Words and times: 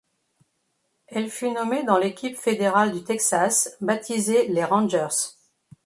Elle 1.05 1.29
fut 1.29 1.51
nommée 1.51 1.83
dans 1.83 1.99
l'équipe 1.99 2.35
fédérale 2.35 2.91
du 2.91 3.03
Texas, 3.03 3.77
baptisée 3.81 4.47
les 4.47 4.63
Rangers. 4.65 5.09